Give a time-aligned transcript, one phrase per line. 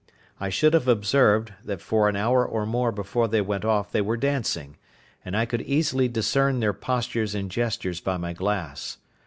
[0.39, 4.01] I should have observed, that for an hour or more before they went off they
[4.01, 4.77] were dancing,
[5.23, 8.97] and I could easily discern their postures and gestures by my glass.